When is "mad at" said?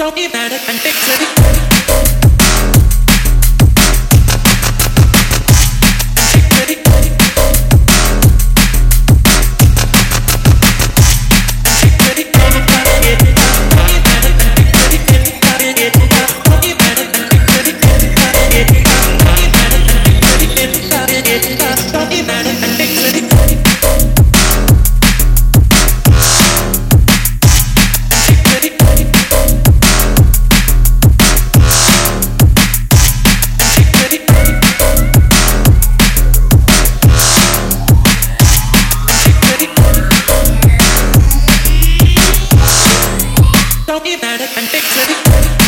44.22-44.56